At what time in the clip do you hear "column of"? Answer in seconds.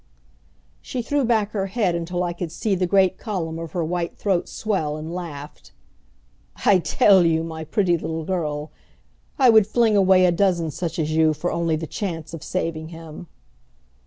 3.19-3.73